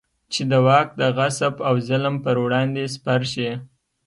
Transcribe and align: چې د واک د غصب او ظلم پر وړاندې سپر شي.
چې 0.33 0.41
د 0.51 0.53
واک 0.65 0.87
د 0.99 1.01
غصب 1.17 1.55
او 1.67 1.75
ظلم 1.87 2.15
پر 2.25 2.35
وړاندې 2.43 2.83
سپر 2.95 3.21
شي. 3.33 3.49